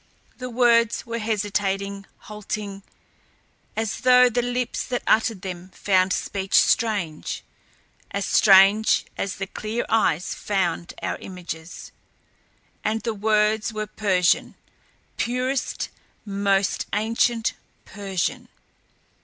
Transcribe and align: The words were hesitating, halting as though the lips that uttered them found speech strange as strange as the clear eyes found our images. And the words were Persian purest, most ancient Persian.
The 0.39 0.49
words 0.49 1.05
were 1.05 1.19
hesitating, 1.19 2.07
halting 2.21 2.81
as 3.75 3.99
though 4.01 4.29
the 4.29 4.41
lips 4.41 4.83
that 4.83 5.03
uttered 5.05 5.43
them 5.43 5.69
found 5.75 6.11
speech 6.11 6.55
strange 6.55 7.43
as 8.09 8.25
strange 8.25 9.05
as 9.15 9.35
the 9.35 9.45
clear 9.45 9.85
eyes 9.89 10.33
found 10.33 10.95
our 11.03 11.17
images. 11.17 11.91
And 12.83 13.01
the 13.01 13.13
words 13.13 13.71
were 13.73 13.85
Persian 13.85 14.55
purest, 15.17 15.89
most 16.25 16.87
ancient 16.93 17.53
Persian. 17.85 18.47